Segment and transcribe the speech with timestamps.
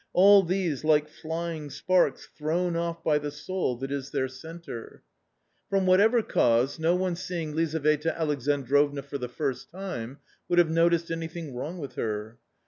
[0.13, 5.03] all these like flying sparks thrown off by the soul that is their centre
[5.71, 6.33] A COMMON STORY 269 /"From whatever
[6.67, 10.17] cause, no one seeing Lizaveta Alexan | drovna for the first time
[10.49, 12.39] would have noticed anything \wronff with her.